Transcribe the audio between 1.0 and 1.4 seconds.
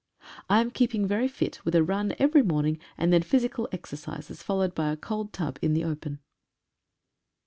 very